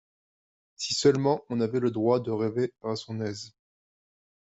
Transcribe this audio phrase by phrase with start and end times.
[0.77, 3.53] Si seulement on avait le droit de rêver à son aise!